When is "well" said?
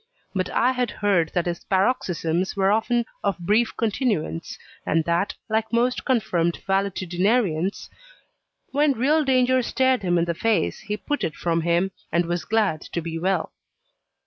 13.19-13.51